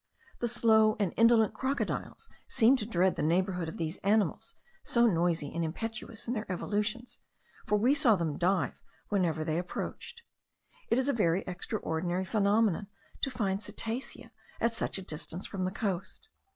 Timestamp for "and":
0.99-1.13, 5.53-5.63